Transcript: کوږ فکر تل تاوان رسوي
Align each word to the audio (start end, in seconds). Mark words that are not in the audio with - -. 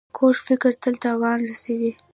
کوږ 0.17 0.35
فکر 0.47 0.71
تل 0.81 0.95
تاوان 1.03 1.39
رسوي 1.49 1.91